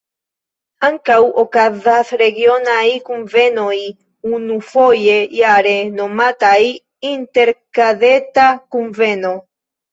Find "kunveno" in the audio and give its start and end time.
8.77-9.39